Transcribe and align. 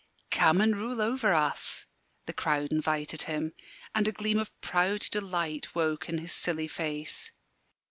"Come 0.31 0.61
an' 0.61 0.73
rule 0.73 0.99
over 0.99 1.31
us," 1.31 1.85
the 2.25 2.33
crowd 2.33 2.71
invited 2.71 3.21
him, 3.21 3.53
and 3.93 4.07
a 4.07 4.11
gleam 4.11 4.39
of 4.39 4.59
proud 4.59 5.01
delight 5.01 5.75
woke 5.75 6.09
in 6.09 6.17
his 6.17 6.33
silly 6.33 6.67
face. 6.67 7.31